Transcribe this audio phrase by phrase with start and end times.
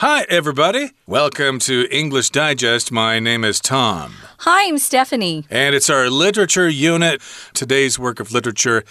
[0.00, 0.90] Hi, everybody.
[1.06, 2.92] Welcome to English Digest.
[2.92, 4.12] My name is Tom.
[4.40, 5.46] Hi, I'm Stephanie.
[5.48, 7.22] And it's our literature unit.
[7.54, 8.84] Today's work of literature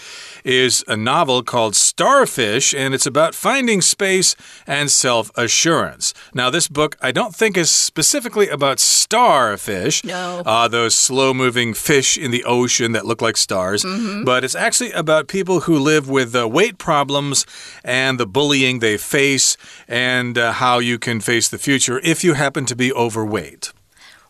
[0.43, 6.15] is a novel called Starfish, and it's about finding space and self assurance.
[6.33, 10.41] Now, this book I don't think is specifically about starfish, No.
[10.43, 13.85] uh, those slow moving fish in the ocean that look like stars,
[14.25, 17.45] but it's actually about people who live with uh, weight problems
[17.83, 19.55] and the bullying they face,
[19.87, 23.71] and uh, how you can face the future if you happen to be overweight.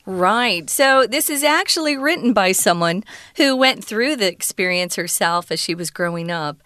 [0.05, 0.69] Right.
[0.69, 3.03] So, this is actually written by someone
[3.37, 6.57] who went through the experience herself as she was growing up.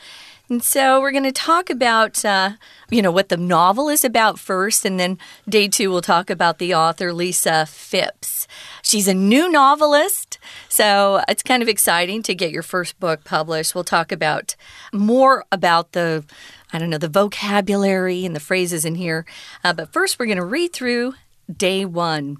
[0.49, 2.53] And so, we're going to talk about, uh,
[2.89, 6.57] you know, what the novel is about first, and then day two, we'll talk about
[6.57, 8.47] the author, Lisa Fipps.
[8.81, 13.75] She's a new novelist, so it's kind of exciting to get your first book published.
[13.75, 14.55] We'll talk about
[14.91, 16.25] more about the,
[16.73, 19.27] I don't know, the vocabulary and the phrases in here.
[19.63, 21.13] Uh, but first, we're going to read through
[21.55, 22.37] day one.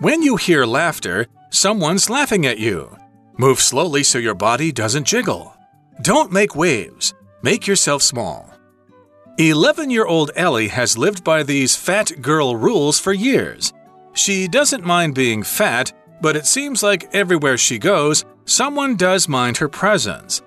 [0.00, 2.96] When you hear laughter, someone's laughing at you.
[3.36, 5.54] Move slowly so your body doesn't jiggle.
[6.02, 7.14] Don't make waves.
[7.42, 8.50] Make yourself small.
[9.38, 13.72] 11 year old Ellie has lived by these fat girl rules for years.
[14.12, 19.56] She doesn't mind being fat, but it seems like everywhere she goes, someone does mind
[19.56, 20.42] her presence.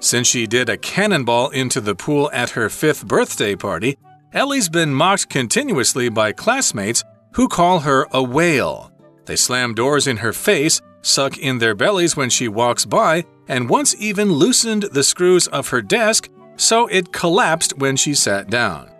[0.00, 3.98] Since she did a cannonball into the pool at her fifth birthday party,
[4.32, 8.92] Ellie's been mocked continuously by classmates who call her a whale.
[9.28, 13.68] They slam doors in her face, suck in their bellies when she walks by, and
[13.68, 18.90] once even loosened the screws of her desk so it collapsed when she sat down.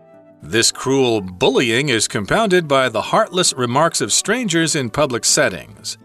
[0.42, 5.96] This cruel bullying is compounded by the heartless remarks of strangers in public settings.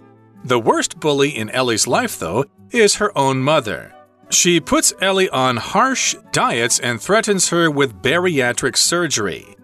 [0.46, 3.94] The worst bully in Ellie's life, though, is her own mother.
[4.30, 9.58] She puts Ellie on harsh diets and threatens her with bariatric surgery.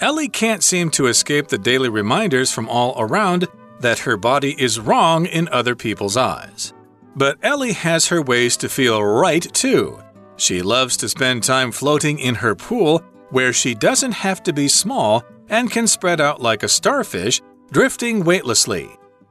[0.00, 3.48] Ellie can't seem to escape the daily reminders from all around
[3.82, 6.72] that her body is wrong in other people's eyes.
[7.14, 10.02] But Ellie has her ways to feel right, too.
[10.36, 14.68] She loves to spend time floating in her pool where she doesn't have to be
[14.68, 18.90] small and can spread out like a starfish, drifting weightlessly.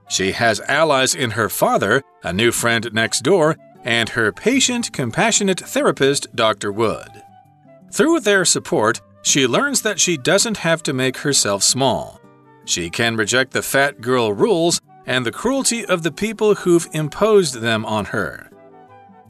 [0.09, 5.59] She has allies in her father, a new friend next door, and her patient, compassionate
[5.59, 6.71] therapist, Dr.
[6.71, 7.09] Wood.
[7.91, 12.20] Through their support, she learns that she doesn't have to make herself small.
[12.65, 17.55] She can reject the fat girl rules and the cruelty of the people who've imposed
[17.55, 18.49] them on her.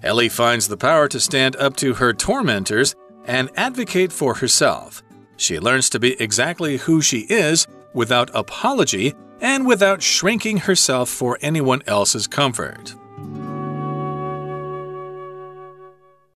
[0.03, 5.03] Ellie finds the power to stand up to her tormentors and advocate for herself.
[5.37, 11.37] She learns to be exactly who she is without apology and without shrinking herself for
[11.41, 12.95] anyone else's comfort.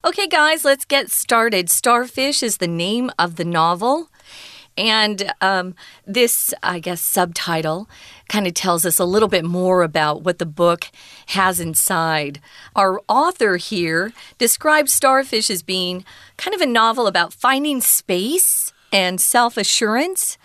[0.03, 1.69] Okay, guys, let's get started.
[1.69, 4.10] Starfish is the name of the novel.
[4.77, 5.75] And um,
[6.07, 7.89] this, I guess, subtitle
[8.29, 10.85] kind of tells us a little bit more about what the book
[11.27, 12.39] has inside.
[12.75, 16.05] Our author here describes Starfish as being
[16.37, 20.37] kind of a novel about finding space and self assurance.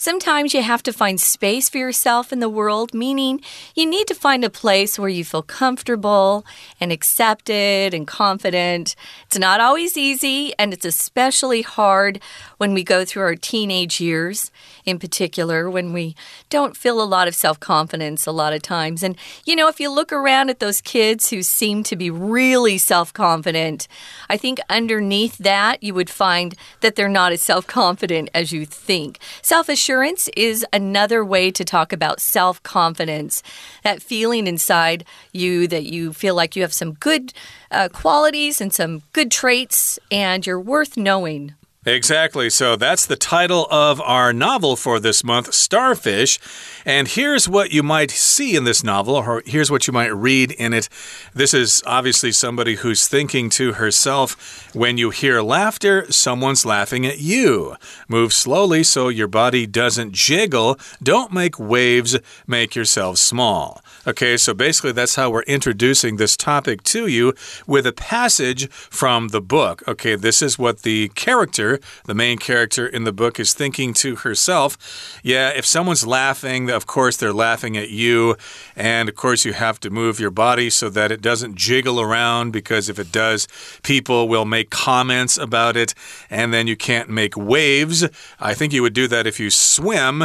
[0.00, 3.42] Sometimes you have to find space for yourself in the world, meaning
[3.74, 6.42] you need to find a place where you feel comfortable
[6.80, 8.96] and accepted and confident.
[9.26, 12.18] It's not always easy, and it's especially hard
[12.56, 14.50] when we go through our teenage years,
[14.86, 16.16] in particular, when we
[16.48, 19.02] don't feel a lot of self confidence a lot of times.
[19.02, 22.78] And, you know, if you look around at those kids who seem to be really
[22.78, 23.86] self confident,
[24.30, 28.64] I think underneath that you would find that they're not as self confident as you
[28.64, 29.18] think.
[29.42, 33.42] Self assurance is another way to talk about self confidence.
[33.82, 37.32] That feeling inside you that you feel like you have some good
[37.72, 41.56] uh, qualities and some good traits, and you're worth knowing.
[41.86, 42.50] Exactly.
[42.50, 46.38] So that's the title of our novel for this month, Starfish.
[46.84, 50.52] And here's what you might see in this novel, or here's what you might read
[50.52, 50.90] in it.
[51.32, 57.18] This is obviously somebody who's thinking to herself when you hear laughter, someone's laughing at
[57.18, 57.76] you.
[58.08, 60.78] Move slowly so your body doesn't jiggle.
[61.02, 63.82] Don't make waves, make yourself small.
[64.06, 67.34] Okay, so basically that's how we're introducing this topic to you
[67.66, 69.86] with a passage from the book.
[69.86, 74.16] Okay, this is what the character the main character in the book is thinking to
[74.16, 78.36] herself, yeah, if someone's laughing, of course they're laughing at you.
[78.74, 82.52] And of course, you have to move your body so that it doesn't jiggle around
[82.52, 83.46] because if it does,
[83.82, 85.94] people will make comments about it.
[86.30, 88.08] And then you can't make waves.
[88.40, 90.24] I think you would do that if you swim.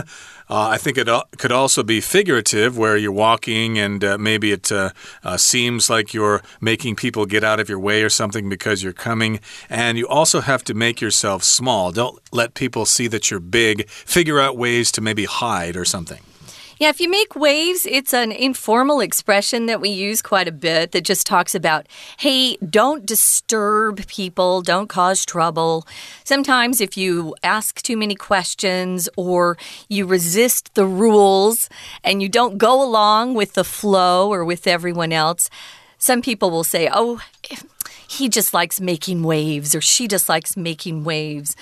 [0.50, 1.08] Uh, I think it
[1.38, 4.92] could also be figurative, where you're walking and uh, maybe it uh,
[5.24, 8.94] uh, seems like you're making people get out of your way or something because you're
[8.94, 9.40] coming.
[9.70, 11.92] And you also have to make yourself small.
[11.92, 13.90] Don't let people see that you're big.
[13.90, 16.22] Figure out ways to maybe hide or something.
[16.78, 20.92] Yeah, if you make waves, it's an informal expression that we use quite a bit
[20.92, 21.88] that just talks about,
[22.18, 25.88] hey, don't disturb people, don't cause trouble.
[26.26, 29.58] Sometimes, if you ask too many questions or
[29.88, 31.70] you resist the rules
[32.04, 35.50] and you don't go along with the flow or with everyone else,
[35.98, 37.22] some people will say, oh,
[38.08, 41.56] he just likes making waves or she just likes making waves.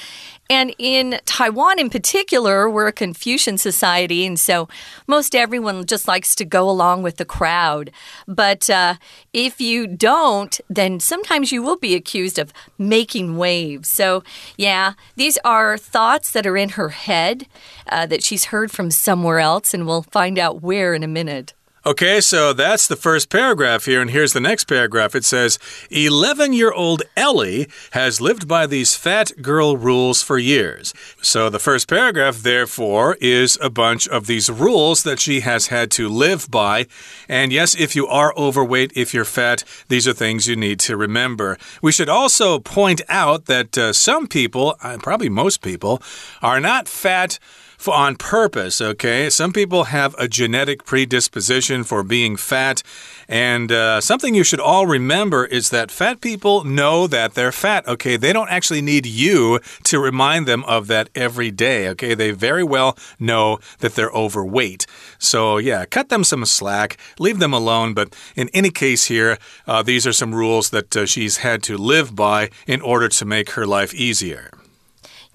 [0.50, 4.68] And in Taiwan, in particular, we're a Confucian society, and so
[5.07, 7.92] most everyone just likes to go along with the crowd.
[8.28, 8.95] But uh,
[9.31, 13.88] if you don't, then sometimes you will be accused of making waves.
[13.88, 14.24] So,
[14.57, 17.48] yeah, these are thoughts that are in her head
[17.89, 21.54] uh, that she's heard from somewhere else, and we'll find out where in a minute.
[21.86, 25.16] Okay, so that's the first paragraph here, and here's the next paragraph.
[25.16, 25.60] It says
[25.92, 30.94] 11 year old Ellie has lived by these fat girl rules for years.
[31.22, 35.92] So the first paragraph, therefore, is a bunch of these rules that she has had
[35.92, 36.88] to live by.
[37.28, 40.96] And yes, if you are overweight, if you're fat, these are things you need to
[40.96, 41.58] remember.
[41.82, 46.02] We should also point out that uh, some people, uh, probably most people,
[46.42, 47.40] are not fat
[47.78, 49.30] for on purpose, okay?
[49.30, 52.84] Some people have a genetic predisposition for being fat.
[53.28, 57.88] And uh, something you should all remember is that fat people know that they're fat,
[57.88, 58.18] okay?
[58.18, 62.14] They don't actually need you to remind them of that every day, okay?
[62.14, 64.86] They very well know that they're overweight.
[65.18, 67.94] So, yeah, cut them some slack, leave them alone.
[67.94, 69.38] But in any case, here,
[69.68, 73.25] uh, these are some rules that uh, she's had to live by in order to
[73.25, 74.52] make her life easier.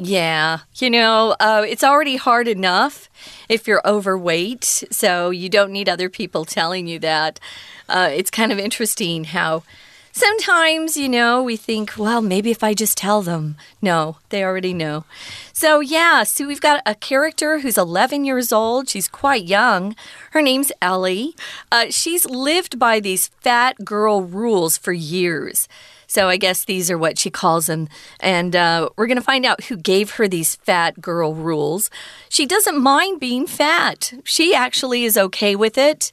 [0.01, 3.11] Yeah, you know, uh, it's already hard enough
[3.49, 7.41] if you're overweight, so you don't need other people telling you that.
[7.89, 9.65] Uh, it's kind of interesting how
[10.13, 13.57] sometimes, you know, we think, well, maybe if I just tell them.
[13.83, 15.05] No, they already know.
[15.53, 18.89] So, yeah, so we've got a character who's 11 years old.
[18.89, 19.97] She's quite young.
[20.31, 21.35] Her name's Ellie.
[21.73, 25.67] Uh, she's lived by these fat girl rules for years.
[26.09, 27.89] So I guess these are what she calls them.
[28.19, 31.91] And uh, we're going to find out who gave her these fat girl rules.
[32.29, 36.11] She doesn't mind being fat, she actually is okay with it.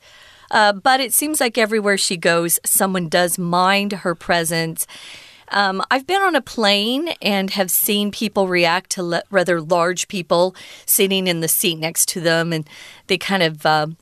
[0.52, 4.86] Uh, but it seems like everywhere she goes, someone does mind her presence.
[5.50, 10.56] Um, I've been on a plane and have seen people react to rather large people
[10.86, 12.68] sitting in the seat next to them, and
[13.08, 13.66] they kind of.
[13.66, 13.98] Um,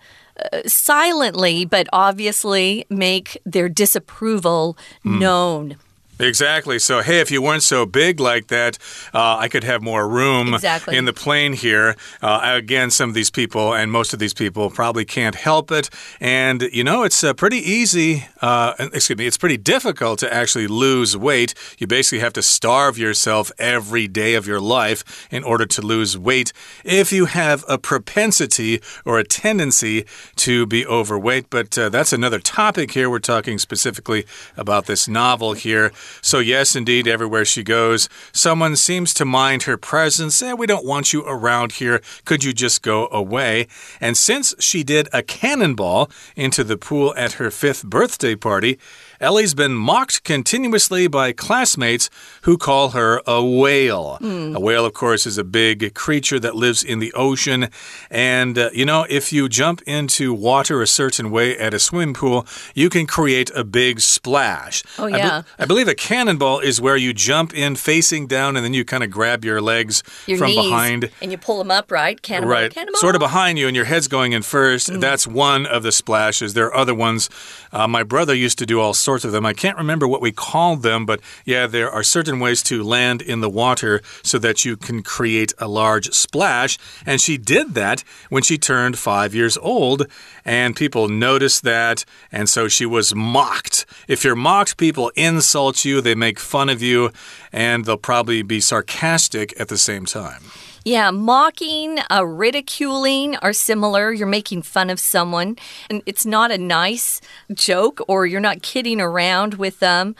[0.52, 5.20] uh, silently but obviously make their disapproval mm.
[5.20, 5.78] known.
[6.19, 6.77] Exactly.
[6.77, 8.77] So, hey, if you weren't so big like that,
[9.13, 10.95] uh, I could have more room exactly.
[10.95, 11.95] in the plane here.
[12.21, 15.89] Uh, again, some of these people, and most of these people, probably can't help it.
[16.19, 20.68] And, you know, it's uh, pretty easy, uh, excuse me, it's pretty difficult to actually
[20.68, 21.56] lose weight.
[21.80, 26.18] You basically have to starve yourself every day of your life in order to lose
[26.18, 30.06] weight if you have a propensity or a tendency
[30.38, 31.50] to be overweight.
[31.50, 33.10] But uh, that's another topic here.
[33.10, 34.25] We're talking specifically
[34.56, 35.92] about this novel here.
[36.21, 40.42] So, yes, indeed, everywhere she goes, someone seems to mind her presence.
[40.42, 42.01] Eh, we don't want you around here.
[42.25, 43.68] Could you just go away?
[44.00, 48.80] And since she did a cannonball into the pool at her fifth birthday party,
[49.24, 52.10] Ellie's been mocked continuously by classmates
[52.42, 54.18] who call her a whale.
[54.20, 54.53] Mm.
[54.53, 57.70] A whale, of course, is a big creature that lives in the ocean.
[58.12, 62.13] And, uh, you know, if you jump into water a certain way at a swimming
[62.13, 64.84] pool, you can create a big splash.
[65.00, 65.38] Oh, yeah.
[65.38, 68.74] I, be I believe a cannonball is where you jump in facing down and then
[68.74, 71.10] you kind of grab your legs your from behind.
[71.22, 72.22] And you pull them up, right?
[72.22, 72.72] Cannonball, right.
[72.74, 73.00] Cannonball.
[73.00, 74.89] Sort of behind you, and your head's going in first.
[74.89, 75.00] Mm.
[75.00, 76.56] That's one of the splashes.
[76.56, 77.30] There are other ones.
[77.72, 79.46] Uh, my brother used to do all sorts sorts of them.
[79.46, 83.22] I can't remember what we called them, but yeah, there are certain ways to land
[83.22, 86.79] in the water so that you can create a large splash.
[87.05, 90.08] And she did that when she turned five years old,
[90.43, 93.86] and people noticed that, and so she was mocked.
[94.08, 97.12] If you're mocked, people insult you, they make fun of you,
[97.51, 100.41] and they'll probably be sarcastic at the same time.
[100.86, 104.12] Yeah, mocking, uh, ridiculing are similar.
[104.12, 105.56] You're making fun of someone,
[105.90, 107.22] and it's not a nice
[107.54, 110.13] joke, or you're not kidding around with them.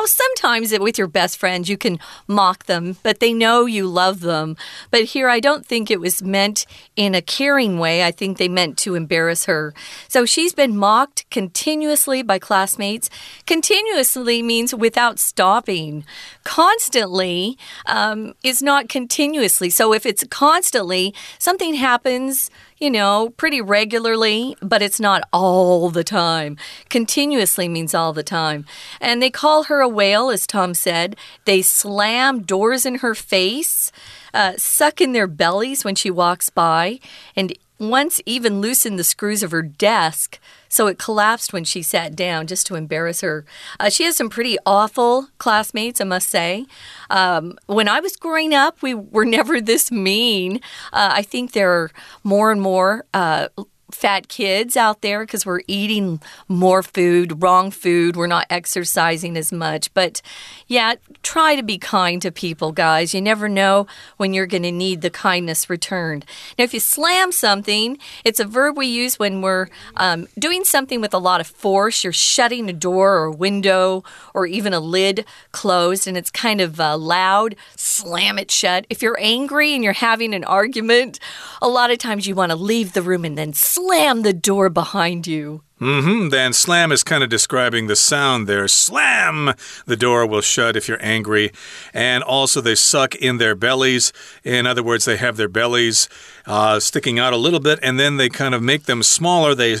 [0.00, 4.20] Oh, sometimes with your best friends, you can mock them, but they know you love
[4.20, 4.56] them.
[4.92, 8.04] But here, I don't think it was meant in a caring way.
[8.04, 9.74] I think they meant to embarrass her.
[10.06, 13.10] So she's been mocked continuously by classmates.
[13.44, 16.04] Continuously means without stopping.
[16.44, 19.68] Constantly um, is not continuously.
[19.68, 26.04] So if it's constantly, something happens you know, pretty regularly, but it's not all the
[26.04, 26.56] time.
[26.88, 28.64] Continuously means all the time.
[29.00, 31.16] And they call her a whale, as Tom said.
[31.44, 33.90] They slam doors in her face,
[34.32, 37.00] uh, suck in their bellies when she walks by,
[37.34, 42.14] and once even loosened the screws of her desk so it collapsed when she sat
[42.14, 43.44] down just to embarrass her.
[43.80, 46.66] Uh, she has some pretty awful classmates, I must say.
[47.10, 50.56] Um, when I was growing up, we were never this mean.
[50.92, 51.90] Uh, I think there are
[52.22, 53.04] more and more.
[53.14, 53.48] Uh,
[53.98, 58.14] fat kids out there because we're eating more food, wrong food.
[58.14, 59.92] We're not exercising as much.
[59.92, 60.22] But
[60.68, 63.12] yeah, try to be kind to people, guys.
[63.12, 66.24] You never know when you're going to need the kindness returned.
[66.56, 71.00] Now, if you slam something, it's a verb we use when we're um, doing something
[71.00, 72.04] with a lot of force.
[72.04, 76.60] You're shutting a door or a window or even a lid closed and it's kind
[76.60, 77.56] of uh, loud.
[77.74, 78.86] Slam it shut.
[78.88, 81.18] If you're angry and you're having an argument,
[81.60, 84.68] a lot of times you want to leave the room and then slam the door
[84.68, 85.62] behind you.
[85.80, 86.28] Mm hmm.
[86.28, 88.68] Then slam is kind of describing the sound there.
[88.68, 89.54] Slam!
[89.86, 91.52] The door will shut if you're angry.
[91.94, 94.12] And also, they suck in their bellies.
[94.44, 96.08] In other words, they have their bellies
[96.46, 99.54] uh, sticking out a little bit and then they kind of make them smaller.
[99.54, 99.76] They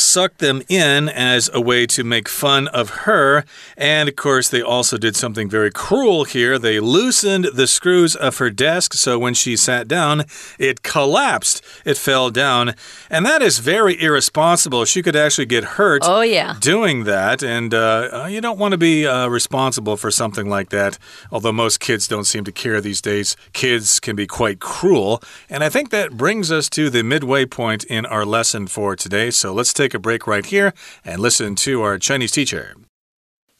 [0.00, 3.44] sucked them in as a way to make fun of her.
[3.76, 6.58] And of course, they also did something very cruel here.
[6.58, 10.24] They loosened the screws of her desk, so when she sat down,
[10.58, 11.64] it collapsed.
[11.84, 12.74] It fell down.
[13.10, 14.84] And that is very irresponsible.
[14.84, 16.56] She could actually get hurt oh, yeah.
[16.60, 17.42] doing that.
[17.42, 20.98] And uh, uh you don't want to be uh, responsible for something like that.
[21.30, 25.22] Although most kids don't seem to care these days, kids can be quite cruel.
[25.48, 29.30] And I think that brings us to the midway point in our lesson for today.
[29.30, 30.73] So let's take take a break right here
[31.05, 32.73] and listen to our Chinese teacher.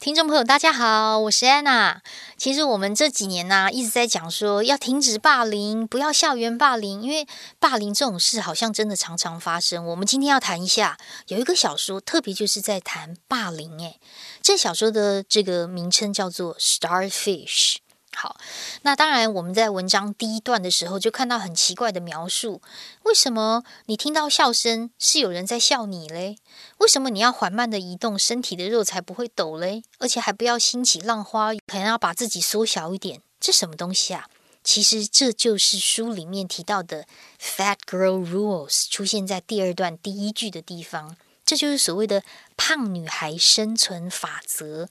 [0.00, 2.02] 听众朋友，大家好，我是安娜。
[2.36, 7.26] 其实我们这几年呢、啊，一直在讲说要停止霸凌，不要校园霸凌，因为
[7.58, 9.86] 霸凌这种事好像真的常常发生。
[9.86, 13.78] 我们今天要谈一下，有一个小说，特别就是在谈霸凌。
[13.78, 13.98] 诶，
[14.42, 17.76] 这小说的这个名称叫做《Starfish》。
[18.15, 18.37] 好，
[18.81, 22.61] 那当然，我们在文章第一段的时候就看到很奇怪的描述。
[23.03, 26.37] 为什么你听到笑声是有人在笑你嘞？
[26.79, 29.83] 为什么你要缓慢的移动身体的肉才不会抖嘞？
[29.99, 33.21] 而且还不要兴起浪花，可能要把自己缩小一点。
[33.39, 34.27] 这什么东西啊？
[34.63, 37.05] 其实这就是书里面提到的
[37.39, 41.15] “fat girl rules” 出现在第二段第一句的地方。
[41.45, 42.21] 这就是所谓的
[42.57, 44.87] 胖女孩生存法则。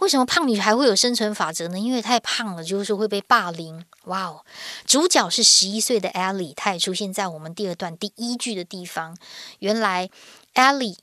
[0.00, 1.78] 为什么胖女孩会有生存法则呢？
[1.78, 3.84] 因为太胖了，就是会被霸凌。
[4.04, 4.44] 哇哦！
[4.86, 9.16] 主角是十一岁的 Ellie，她也出现在我们第二段第一句的地方。
[9.58, 10.08] 原来
[10.54, 10.96] Ellie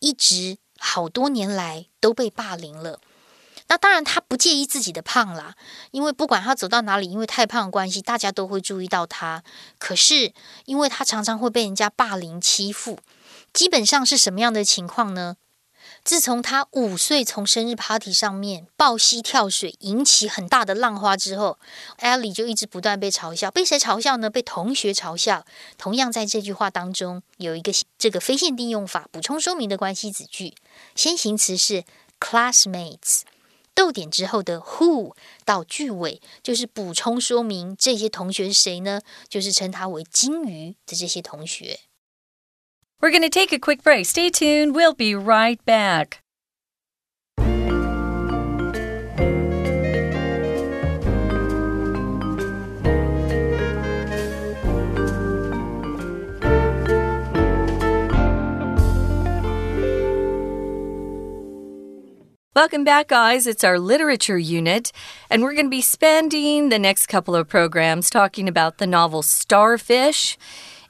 [0.00, 3.00] 一直好多年来都被霸凌了。
[3.68, 5.54] 那当然，她不介意自己的胖啦，
[5.92, 9.44] 因为不管她走到哪里，因为太胖的关系，大家都会注意到她。
[9.78, 10.32] 可是，
[10.64, 12.98] 因为她常常会被人家霸凌欺负，
[13.52, 15.36] 基本上是什么样的情况呢？
[16.10, 21.56] 自从他五岁从生日 party 上面抱膝跳水，引起很大的浪花之后
[22.00, 23.48] ，Ellie 就一直不断被嘲笑。
[23.48, 24.28] 被谁嘲笑呢？
[24.28, 25.46] 被同学嘲笑。
[25.78, 30.56] 同样在这句话当中有一个这个非限定用法补充说明的关系子句，
[30.96, 31.84] 先行词是
[32.18, 33.20] classmates，
[33.72, 35.14] 逗点之后的 who
[35.44, 39.00] 到句尾就是补充说明这些同学是谁呢？
[39.28, 41.78] 就是称他为金鱼的这些同学。
[43.00, 44.04] We're going to take a quick break.
[44.04, 44.74] Stay tuned.
[44.74, 46.22] We'll be right back.
[62.54, 63.46] Welcome back, guys.
[63.46, 64.92] It's our literature unit,
[65.30, 69.22] and we're going to be spending the next couple of programs talking about the novel
[69.22, 70.36] Starfish.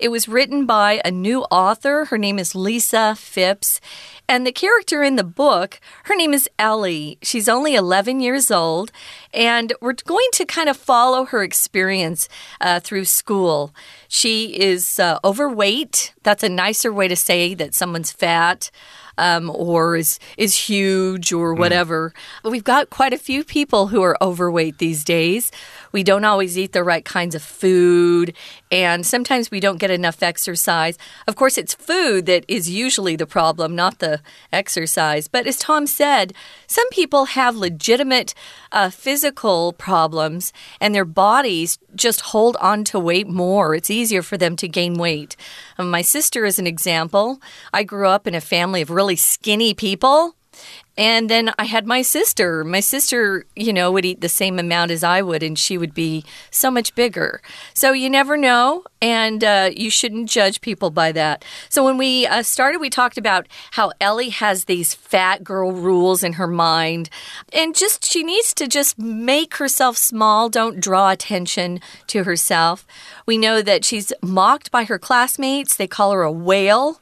[0.00, 2.07] It was written by a new author.
[2.07, 3.80] Her name is Lisa Fipps.
[4.26, 7.19] And the character in the book, her name is Ellie.
[7.23, 8.92] She's only 11 years old.
[9.35, 12.28] And we're going to kind of follow her experience
[12.61, 13.75] uh, through school.
[14.09, 16.14] She is uh, overweight.
[16.23, 18.71] That's a nicer way to say that someone's fat.
[19.19, 22.12] um, or is is huge or whatever.
[22.42, 25.52] But we've got quite a few people who are overweight these days.
[25.93, 28.35] We don't always eat the right kinds of food,
[28.71, 30.97] and sometimes we don't get enough exercise.
[31.27, 34.21] Of course, it's food that is usually the problem, not the
[34.53, 35.29] exercise.
[35.29, 36.33] But as Tom said,
[36.67, 38.35] some people have legitimate
[38.73, 43.75] uh, physical problems, and their bodies just hold on to weight more.
[43.75, 45.37] It's easier for them to gain weight.
[45.79, 47.41] Um, my sister is an example.
[47.73, 50.37] I grew up in a family of really skinny people.
[51.00, 52.62] And then I had my sister.
[52.62, 55.95] My sister, you know, would eat the same amount as I would, and she would
[55.95, 57.40] be so much bigger.
[57.73, 61.43] So you never know, and uh, you shouldn't judge people by that.
[61.71, 66.23] So when we uh, started, we talked about how Ellie has these fat girl rules
[66.23, 67.09] in her mind,
[67.50, 72.87] and just she needs to just make herself small, don't draw attention to herself.
[73.25, 77.00] We know that she's mocked by her classmates, they call her a whale.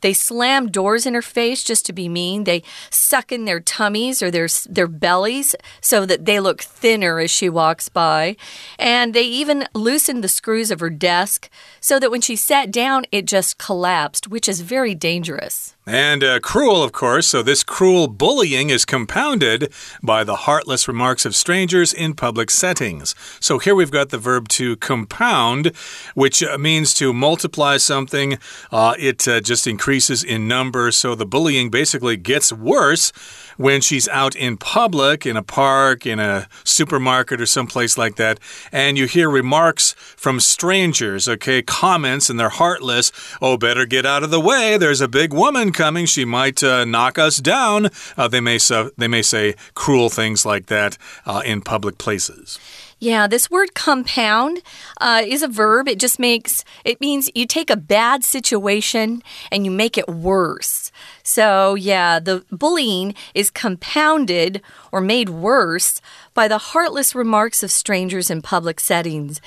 [0.00, 2.44] They slam doors in her face just to be mean.
[2.44, 7.30] They suck in their tummies or their their bellies so that they look thinner as
[7.30, 8.36] she walks by.
[8.78, 13.04] And they even loosened the screws of her desk so that when she sat down,
[13.12, 15.74] it just collapsed, which is very dangerous.
[15.86, 17.26] And uh, cruel, of course.
[17.26, 23.14] So, this cruel bullying is compounded by the heartless remarks of strangers in public settings.
[23.40, 25.72] So, here we've got the verb to compound,
[26.14, 28.38] which uh, means to multiply something.
[28.70, 29.89] Uh, it uh, just increases
[30.24, 30.92] in number.
[30.92, 33.12] So, the bullying basically gets worse
[33.56, 38.40] when she's out in public, in a park, in a supermarket, or someplace like that,
[38.72, 43.12] and you hear remarks from strangers, okay, comments, and they're heartless.
[43.42, 44.78] Oh, better get out of the way.
[44.78, 46.06] There's a big woman coming.
[46.06, 47.90] She might uh, knock us down.
[48.16, 52.58] Uh, they, may so, they may say cruel things like that uh, in public places.
[53.02, 54.60] Yeah, this word compound
[55.00, 55.88] uh, is a verb.
[55.88, 60.92] It just makes, it means you take a bad situation and you make it worse.
[61.22, 64.60] So, yeah, the bullying is compounded
[64.92, 66.02] or made worse
[66.34, 69.40] by the heartless remarks of strangers in public settings.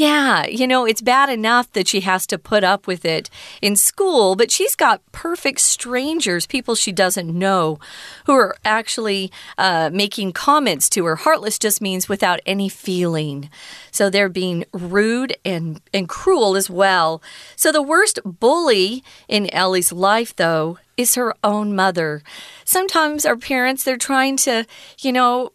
[0.00, 3.28] Yeah, you know, it's bad enough that she has to put up with it
[3.60, 7.78] in school, but she's got perfect strangers, people she doesn't know,
[8.24, 11.16] who are actually uh, making comments to her.
[11.16, 13.50] Heartless just means without any feeling.
[13.90, 17.20] So they're being rude and, and cruel as well.
[17.54, 22.22] So the worst bully in Ellie's life, though, is her own mother.
[22.64, 24.64] Sometimes our parents, they're trying to,
[25.00, 25.52] you know,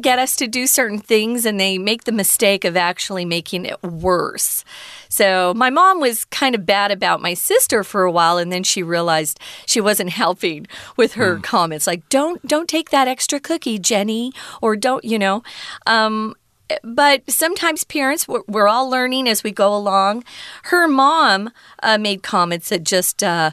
[0.00, 3.82] get us to do certain things and they make the mistake of actually making it
[3.82, 4.64] worse.
[5.08, 8.62] So my mom was kind of bad about my sister for a while and then
[8.64, 11.42] she realized she wasn't helping with her mm.
[11.42, 15.42] comments like don't don't take that extra cookie, Jenny, or don't, you know.
[15.86, 16.34] Um
[16.82, 20.24] but sometimes parents we're, all learning as we go along
[20.64, 21.50] her mom
[21.82, 23.50] uh, made comments that just uh,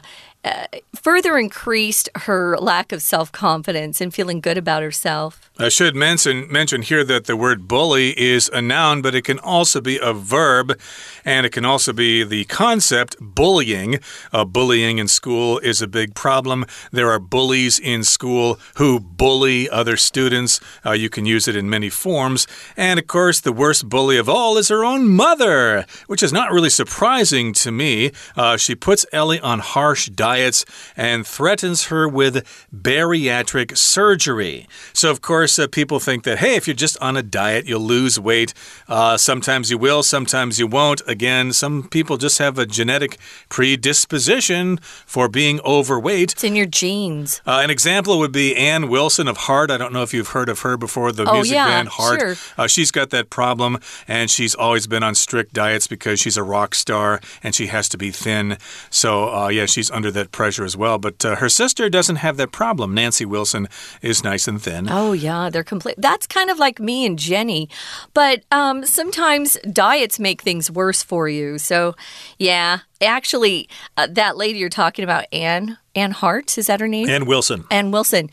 [0.94, 5.50] further increased her lack of self confidence and feeling good about herself.
[5.58, 9.38] I should mention mention here that the word bully is a noun, but it can
[9.38, 10.78] also be a verb,
[11.24, 13.98] and it can also be the concept bullying.
[14.32, 16.64] Uh, bullying in school is a big problem.
[16.90, 20.60] There are bullies in school who bully other students.
[20.84, 24.28] Uh, you can use it in many forms, and of course, the worst bully of
[24.28, 28.12] all is her own mother, which is not really surprising to me.
[28.36, 30.64] Uh, she puts Ellie on harsh diet diets
[30.96, 32.36] and threatens her with
[32.72, 34.66] bariatric surgery.
[34.92, 37.80] So, of course, uh, people think that, hey, if you're just on a diet, you'll
[37.80, 38.54] lose weight.
[38.86, 41.02] Uh, sometimes you will, sometimes you won't.
[41.06, 44.78] Again, some people just have a genetic predisposition
[45.14, 46.32] for being overweight.
[46.32, 47.42] It's in your genes.
[47.46, 49.70] Uh, an example would be Ann Wilson of Heart.
[49.70, 52.20] I don't know if you've heard of her before, the oh, music yeah, band Heart.
[52.20, 52.34] Sure.
[52.56, 56.44] Uh, she's got that problem, and she's always been on strict diets because she's a
[56.44, 58.56] rock star and she has to be thin.
[58.90, 60.98] So, uh, yeah, she's under that that pressure as well.
[60.98, 62.94] But uh, her sister doesn't have that problem.
[62.94, 63.68] Nancy Wilson
[64.02, 64.88] is nice and thin.
[64.90, 65.96] Oh, yeah, they're complete.
[65.98, 67.68] That's kind of like me and Jenny.
[68.14, 71.58] But um, sometimes diets make things worse for you.
[71.58, 71.94] So,
[72.38, 77.08] yeah, actually, uh, that lady you're talking about, Anne, Anne Hart, is that her name?
[77.08, 77.64] Ann Wilson.
[77.70, 78.30] Ann Wilson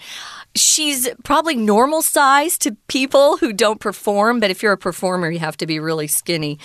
[0.60, 5.40] she's probably normal size to people who don't perform, but if you're a performer, you
[5.40, 6.60] have to be really skinny.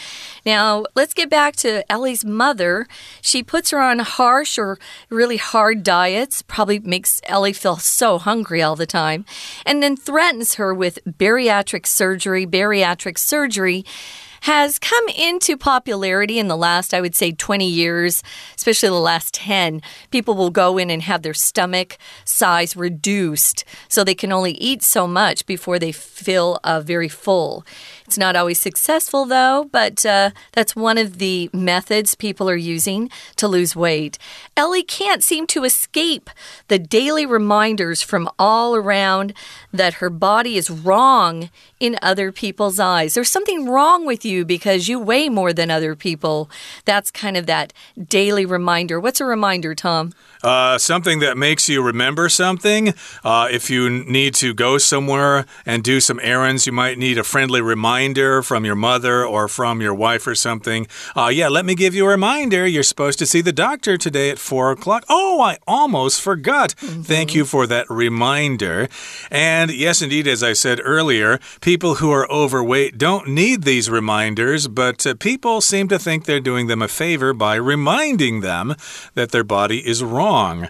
[0.44, 2.86] Now, let's get back to Ellie's mother.
[3.20, 4.78] She puts her on harsh or
[5.10, 9.24] really hard diets, probably makes Ellie feel so hungry all the time,
[9.66, 12.46] and then threatens her with bariatric surgery.
[12.46, 13.84] Bariatric surgery
[14.42, 18.24] has come into popularity in the last, I would say, 20 years,
[18.56, 19.80] especially the last 10.
[20.10, 24.82] People will go in and have their stomach size reduced so they can only eat
[24.82, 27.64] so much before they feel uh, very full.
[28.04, 33.10] It's not always successful, though, but uh, that's one of the methods people are using
[33.36, 34.18] to lose weight.
[34.56, 36.28] Ellie can't seem to escape
[36.66, 39.34] the daily reminders from all around
[39.72, 43.14] that her body is wrong in other people's eyes.
[43.14, 46.50] There's something wrong with you because you weigh more than other people.
[46.84, 47.72] That's kind of that
[48.08, 48.98] daily reminder.
[48.98, 50.12] What's a reminder, Tom?
[50.42, 52.94] Uh, something that makes you remember something.
[53.22, 57.22] Uh, if you need to go somewhere and do some errands, you might need a
[57.22, 60.86] friendly reminder from your mother or from your wife or something.
[61.14, 62.66] Uh, yeah, let me give you a reminder.
[62.66, 65.04] You're supposed to see the doctor today at four o'clock.
[65.08, 66.74] Oh, I almost forgot.
[66.80, 67.04] Mm -hmm.
[67.04, 68.88] Thank you for that reminder.
[69.30, 74.68] And yes, indeed, as I said earlier, people who are overweight don't need these reminders,
[74.68, 78.74] but uh, people seem to think they're doing them a favor by reminding them
[79.14, 80.68] that their body is wrong wrong.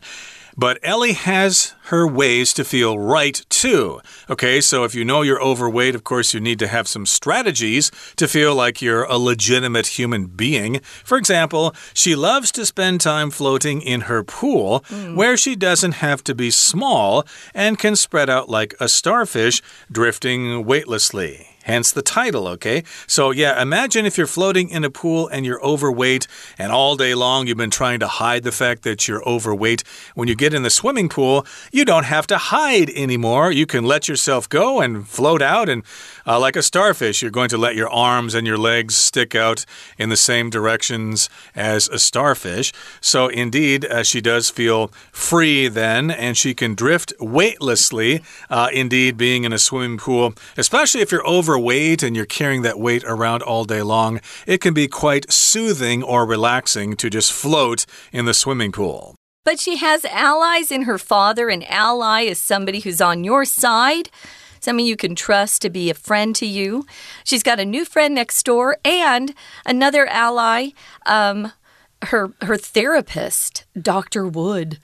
[0.55, 4.01] But Ellie has her ways to feel right too.
[4.29, 7.91] Okay, so if you know you're overweight, of course, you need to have some strategies
[8.17, 10.81] to feel like you're a legitimate human being.
[11.05, 15.17] For example, she loves to spend time floating in her pool mm.
[15.17, 20.67] where she doesn't have to be small and can spread out like a starfish drifting
[20.67, 21.52] weightlessly.
[21.65, 22.83] Hence the title, okay?
[23.07, 26.27] So, yeah, imagine if you're floating in a pool and you're overweight,
[26.59, 29.85] and all day long you've been trying to hide the fact that you're overweight.
[30.15, 33.53] When you get in the swimming pool, you don't have to hide anymore.
[33.53, 35.85] You can let yourself go and float out, and
[36.27, 39.65] uh, like a starfish, you're going to let your arms and your legs stick out
[39.99, 42.73] in the same directions as a starfish.
[43.01, 48.23] So, indeed, uh, she does feel free then, and she can drift weightlessly.
[48.51, 52.79] Uh, indeed, being in a swimming pool, especially if you're overweight and you're carrying that
[52.79, 57.87] weight around all day long, it can be quite soothing or relaxing to just float
[58.13, 59.17] in the swimming pool.
[59.45, 61.49] But she has allies in her father.
[61.49, 64.09] An ally is somebody who's on your side
[64.63, 66.87] someone you can trust to be a friend to you.
[67.25, 69.35] She's got a new friend next door and
[69.67, 70.71] another ally,
[71.07, 71.53] um,
[72.03, 74.27] her her therapist, Dr.
[74.27, 74.79] Wood.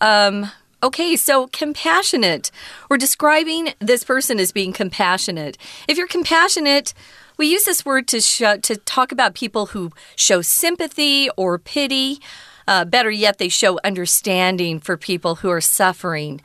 [0.00, 0.50] Um,
[0.84, 2.50] Okay, so compassionate.
[2.90, 5.56] We're describing this person as being compassionate.
[5.86, 6.92] If you're compassionate,
[7.36, 12.18] we use this word to to talk about people who show sympathy or pity.
[12.66, 16.40] Uh, better yet, they show understanding for people who are suffering.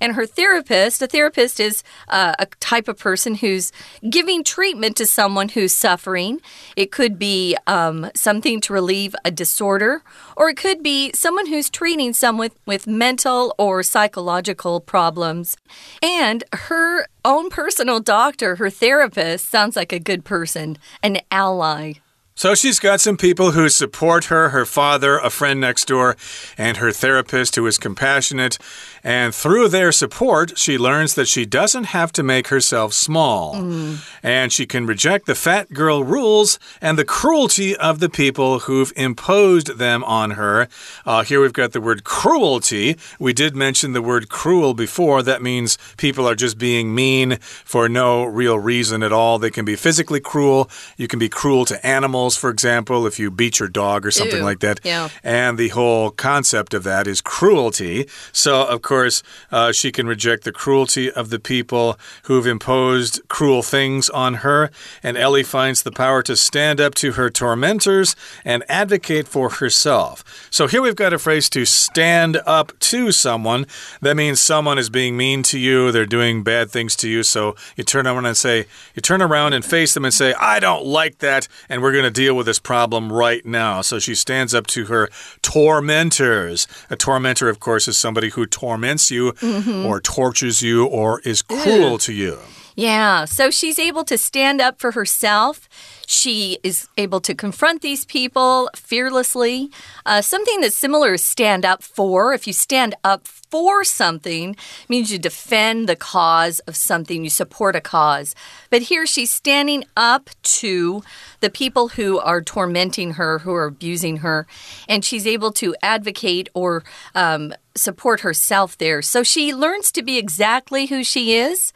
[0.00, 3.72] And her therapist, a therapist is uh, a type of person who's
[4.08, 6.40] giving treatment to someone who's suffering.
[6.76, 10.02] It could be um, something to relieve a disorder,
[10.36, 15.56] or it could be someone who's treating someone with, with mental or psychological problems.
[16.02, 21.94] And her own personal doctor, her therapist, sounds like a good person, an ally.
[22.40, 26.16] So she's got some people who support her her father, a friend next door,
[26.56, 28.56] and her therapist who is compassionate.
[29.04, 33.56] And through their support, she learns that she doesn't have to make herself small.
[33.56, 33.98] Mm.
[34.22, 38.92] And she can reject the fat girl rules and the cruelty of the people who've
[38.96, 40.68] imposed them on her.
[41.04, 42.96] Uh, here we've got the word cruelty.
[43.18, 45.22] We did mention the word cruel before.
[45.22, 49.38] That means people are just being mean for no real reason at all.
[49.38, 50.70] They can be physically cruel.
[50.96, 54.38] You can be cruel to animals, for example, if you beat your dog or something
[54.38, 54.44] Ew.
[54.44, 54.80] like that.
[54.82, 55.08] Yeah.
[55.22, 58.08] And the whole concept of that is cruelty.
[58.32, 63.62] So, of course, uh, she can reject the cruelty of the people who've imposed cruel
[63.62, 64.70] things on her.
[65.02, 70.24] And Ellie finds the power to stand up to her tormentors and advocate for herself.
[70.50, 73.66] So here we've got a phrase to stand up to someone.
[74.00, 77.22] That means someone is being mean to you, they're doing bad things to you.
[77.22, 80.60] So you turn around and say, you turn around and face them and say, I
[80.60, 83.80] don't like that, and we're going to deal with this problem right now.
[83.80, 85.08] So she stands up to her
[85.40, 86.68] tormentors.
[86.90, 89.86] A tormentor, of course, is somebody who torments you mm -hmm.
[89.86, 91.98] or tortures you or is cruel Ew.
[91.98, 92.38] to you.
[92.76, 95.68] Yeah, so she's able to stand up for herself.
[96.06, 99.70] She is able to confront these people fearlessly.
[100.06, 102.32] Uh, something that's similar is stand up for.
[102.32, 104.56] If you stand up for something,
[104.88, 108.34] means you defend the cause of something, you support a cause.
[108.70, 111.02] But here she's standing up to
[111.40, 114.46] the people who are tormenting her, who are abusing her,
[114.88, 119.02] and she's able to advocate or um, support herself there.
[119.02, 121.72] So she learns to be exactly who she is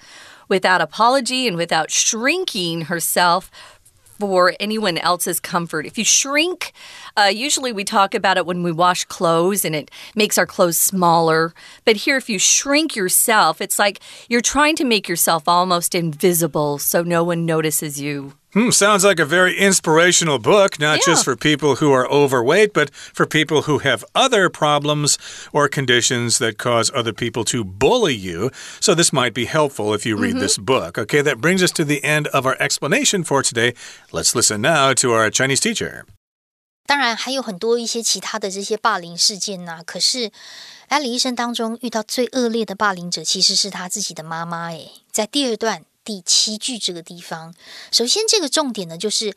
[0.49, 3.51] without apology and without shrinking herself
[4.19, 5.87] for anyone else's comfort.
[5.87, 6.73] If you shrink,
[7.17, 10.77] uh, usually we talk about it when we wash clothes and it makes our clothes
[10.77, 11.53] smaller.
[11.85, 16.79] But here, if you shrink yourself, it's like you're trying to make yourself almost invisible
[16.79, 18.35] so no one notices you.
[18.54, 21.14] Hmm, sounds like a very inspirational book, not Yeah.
[21.14, 25.18] just for people who are overweight, but for people who have other problems
[25.54, 28.50] or conditions that cause other people to bully you.
[28.80, 30.98] So, this might be helpful if you read this book.
[30.98, 33.76] Okay, that brings us to the end of our explanation for today.
[34.12, 36.06] Let's listen now to our Chinese teacher.
[36.88, 40.32] 当然还有很多一些其他的这些霸凌事件呐、可是
[40.88, 44.72] 艾里一生当中遇到最恶劣的霸凌者，其实是他自己的妈妈。
[44.72, 47.55] 诶，在第二段 第七句这个地方，
[47.91, 49.35] 首先这个重点呢，就是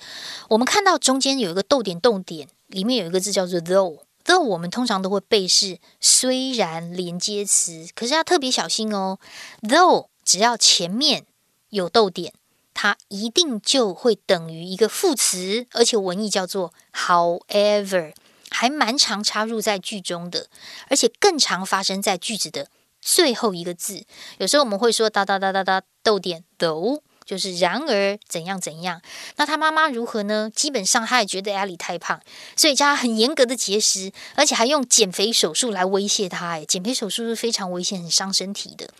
[0.49, 3.99] 我们看到中间有一个逗点，逗点里面有一个字叫做 though。
[4.25, 9.19] though 我们通常都会背是虽然连接词，可是要特别小心哦。
[9.61, 11.25] though 只要前面
[11.69, 12.33] 有逗点，
[12.73, 18.13] 它一定就会等于一个副词，而且文意叫做 however，
[18.49, 20.47] 还蛮常插入在句中的，
[20.89, 22.67] 而且更常发生在句子的
[23.07, 24.03] 最后一个字。
[24.37, 26.99] 有时候我们会说哒哒哒哒哒逗点 though。
[27.25, 29.01] 就是然而怎样怎样，
[29.35, 30.49] 那他妈妈如何呢？
[30.55, 32.21] 基本上他也觉得艾莉太胖，
[32.55, 36.47] 所以叫他很严格的节食，而且还用减肥手术来威胁他。
[36.51, 38.91] 哎，减肥手术是非常危险、很伤身体的。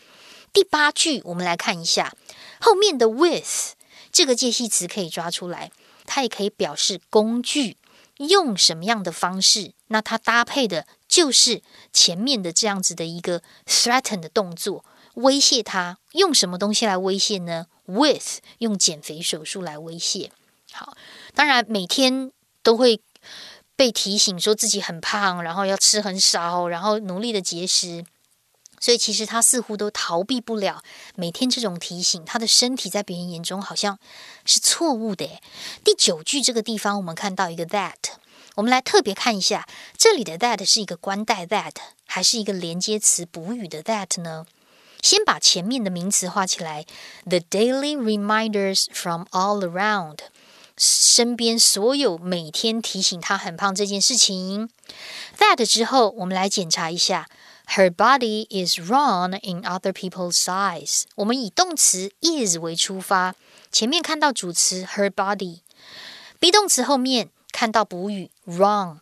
[0.52, 2.14] 第八句，我们来看一下
[2.60, 3.72] 后面的 with
[4.12, 5.70] 这个介系词可以抓出来，
[6.04, 7.77] 它也可以表示工具，
[8.18, 9.72] 用什么样的方式？
[9.88, 15.98] 那它搭配的就是前面的这样子的一个 threaten 的动作，威胁他。
[16.12, 20.30] 用什么东西来威胁呢？with 用减肥手术来威胁。
[20.72, 20.96] 好，
[21.34, 22.30] 当然每天
[22.62, 23.00] 都会
[23.74, 28.04] 被提醒说自己很胖，然后要吃很少，然后努力的节食。
[28.80, 30.82] 所以其实他似乎都逃避不了
[31.14, 33.98] 每天这种提醒，他的身体在别人眼中好像
[34.44, 35.24] 是错误的。
[35.24, 35.42] 诶，
[35.84, 37.94] 第九句这个地方，我们看到一个 that，
[38.56, 41.74] 我们来特别看一下，这里的 that 是一个关代 that，
[42.06, 44.46] 还是一个连接词补语的 that 呢？
[45.00, 46.84] 先把前面的名词画起来
[47.24, 50.18] ，the daily reminders from all around，
[50.76, 54.68] 身边所有每天提醒他很胖这件事情。
[55.38, 57.28] that 之后，我们来检查一下。
[57.76, 61.04] Her body is wrong in other people's eyes。
[61.16, 63.34] 我们以动词 is 为出发，
[63.70, 69.00] 前面看到主词 her body，be 动词后面看到补语 wrong，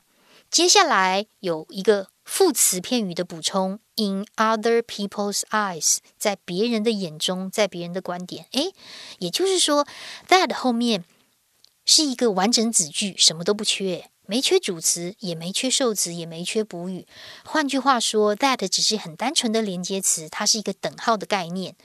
[0.50, 8.46] 接下来有一个副词片语的补充 in other people's eyes，在别人的眼中，在别人的观点。
[8.50, 8.72] 诶，
[9.20, 9.86] 也就是说
[10.28, 11.04] ，that 后面
[11.84, 14.10] 是一个完整子句，什么都不缺。
[14.26, 17.06] 没缺主词，也没缺受词，也没缺补语。
[17.44, 21.76] 换句话说，that 只是很单纯的连接词，它是一个等号的概念。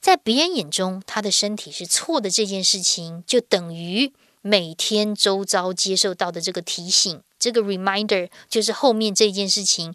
[0.00, 9.94] 在别人眼中，他的身体是错的这件事情，就等于每天周遭接受到的这个提醒，这个 reminder 就是后面这件事情，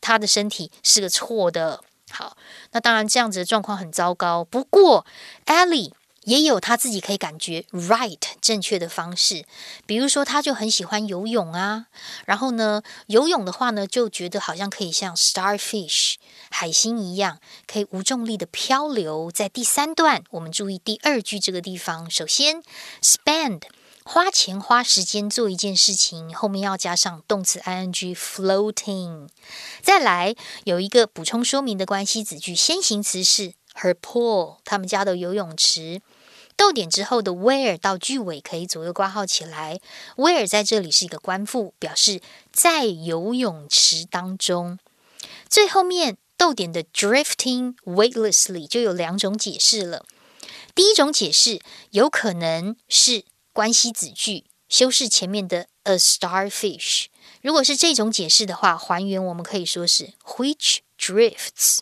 [0.00, 1.82] 他的身体是个错的。
[2.10, 2.36] 好，
[2.72, 4.44] 那当然这样子的状况很糟糕。
[4.44, 5.06] 不过
[5.46, 5.92] ，Ellie。
[6.24, 9.46] 也有他自己可以感觉 right 正确的方式，
[9.86, 11.86] 比如说他就很喜欢游泳啊，
[12.26, 16.16] 然后呢，游泳的话呢，就觉得好像可以像 starfish
[16.50, 19.30] 海星一样，可以无重力的漂流。
[19.30, 22.62] 在第三段，我们注意第二句这个地方，首先
[23.02, 23.62] spend
[24.02, 29.28] 花钱花时间做一件事情，后面要加上动词 ing floating。
[29.82, 36.02] 再来有一个补充说明的关系子句，先行词是 her pool，他们家的游泳池。
[36.56, 39.80] 逗点之后的 where 到句尾可以左右挂号起来
[40.16, 42.20] ，where 在这里是一个关复，表示
[42.52, 44.78] 在游泳池当中。
[45.48, 50.04] 最后面逗点的 drifting weightlessly 就有两种解释了。
[50.74, 57.06] 第一种解释有可能是关系子句修饰前面的 a starfish。
[57.40, 61.80] 如果是这种解释的话，还原我们可以说是 which drifts。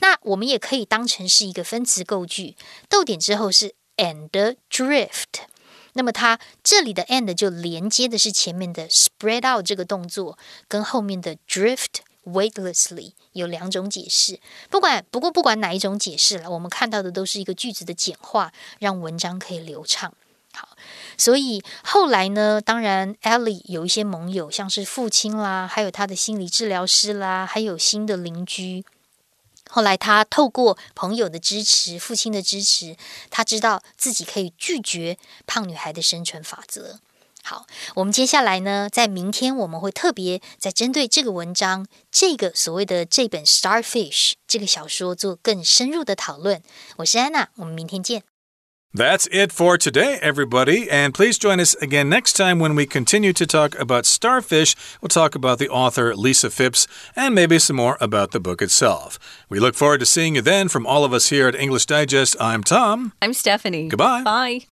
[0.00, 2.56] 那我们也可以当成是一个分词构句，
[2.88, 3.74] 逗点之后是。
[3.96, 5.44] and drift，
[5.92, 14.40] 那么它这里的 and 就连接的是前面的 spread out 这个动作，跟后面的 drift weightlessly 有两种解释。
[14.68, 20.12] 不管不过不管哪一种解释了，我们看到的都是一个句子的简化，让文章可以流畅。
[20.52, 20.70] 好，
[21.16, 28.84] 所以后来呢，当然 Ellie 有一些盟友，像是父亲啦，还有他的心理治疗师啦，还有新的邻居。
[29.74, 32.96] 后来，他透过朋友的支持、父亲的支持，
[33.28, 37.00] 他知道自己可以拒绝胖女孩的生存法则。
[37.42, 46.62] 好，我们接下来呢，在明天我们会特别在针对这个文章、这个所谓的这本《Starfish》这个小说做更深入的讨论。
[46.98, 48.22] 我是安娜，我们明天见。
[48.96, 50.88] That's it for today, everybody.
[50.88, 54.76] And please join us again next time when we continue to talk about starfish.
[55.02, 59.18] We'll talk about the author Lisa Fipps and maybe some more about the book itself.
[59.48, 60.68] We look forward to seeing you then.
[60.68, 63.12] From all of us here at English Digest, I'm Tom.
[63.20, 63.88] I'm Stephanie.
[63.88, 64.22] Goodbye.
[64.22, 64.66] Bye.